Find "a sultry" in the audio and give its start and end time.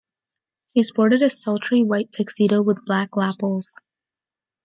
1.21-1.83